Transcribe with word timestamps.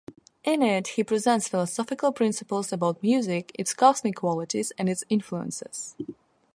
In 0.43 0.63
it, 0.63 0.87
he 0.87 1.03
presents 1.03 1.47
philosophical 1.47 2.11
principles 2.11 2.73
about 2.73 3.03
music, 3.03 3.51
its 3.53 3.75
cosmic 3.75 4.15
qualities, 4.15 4.71
and 4.79 4.89
its 4.89 5.03
influences. 5.11 5.95